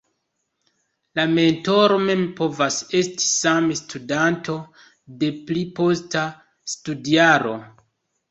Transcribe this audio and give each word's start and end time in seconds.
La 1.17 1.23
mentoro 1.33 1.97
mem 2.05 2.23
povas 2.39 2.77
esti 3.01 3.25
same 3.33 3.77
studanto, 3.81 4.57
de 5.25 5.31
pli 5.51 5.65
posta 5.81 6.23
studjaro. 6.75 7.55